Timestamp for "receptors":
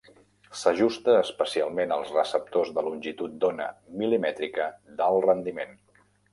2.17-2.73